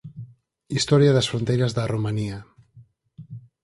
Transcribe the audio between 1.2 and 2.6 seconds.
fronteiras da Romanía